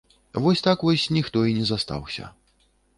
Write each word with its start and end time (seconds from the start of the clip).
Вось 0.45 0.63
так 0.67 0.87
вось 0.89 1.05
ніхто 1.19 1.45
і 1.53 1.57
не 1.61 1.65
застаўся. 1.73 2.35